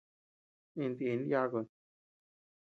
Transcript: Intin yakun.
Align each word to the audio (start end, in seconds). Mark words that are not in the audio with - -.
Intin 0.83 1.25
yakun. 1.29 1.69